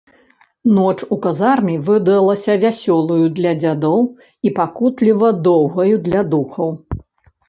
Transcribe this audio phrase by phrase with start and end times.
[0.77, 4.01] Ноч у казарме выдалася вясёлаю для дзядоў
[4.47, 6.69] і пакутліва доўгаю для духаў.